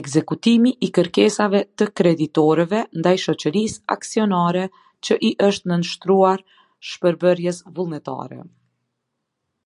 Ekzekutimi 0.00 0.70
i 0.86 0.88
Kërkesave 0.98 1.58
të 1.80 1.86
Kreditorëve 2.00 2.80
Ndaj 3.02 3.12
Shoqërisë 3.24 3.84
Aksionare 3.96 4.62
që 5.08 5.20
i 5.28 5.30
është 5.50 5.72
Nënshtruar 5.74 6.44
Shpërbërjes 6.94 7.60
Vullnetare. 7.80 8.40